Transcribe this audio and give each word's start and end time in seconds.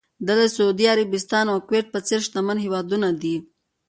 دلته 0.27 0.45
د 0.51 0.53
سعودي 0.55 0.85
عربستان 0.93 1.45
او 1.53 1.57
کوېټ 1.67 1.85
په 1.93 1.99
څېر 2.07 2.19
شتمن 2.25 2.57
هېوادونه 2.65 3.07
دي. 3.21 3.35